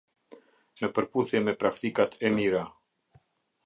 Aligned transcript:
Në 0.79 0.89
përputhje 0.95 1.43
me 1.49 1.55
praktikat 1.65 2.19
e 2.31 2.35
mira. 2.39 2.67